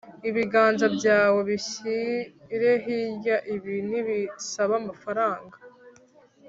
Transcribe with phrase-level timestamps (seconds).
[0.29, 5.55] ibiganza byawe bishyire hirya ,ibi ntibisaba amafaranga,